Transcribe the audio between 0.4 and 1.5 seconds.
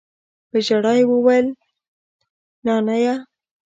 په ژړا يې وويل